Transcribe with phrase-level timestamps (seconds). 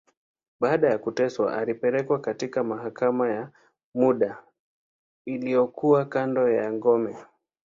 [0.59, 3.49] Baada ya kuteswa, alipelekwa katika mahakama ya
[3.95, 4.43] muda,
[5.27, 7.15] iliyokuwa kando ya ngome.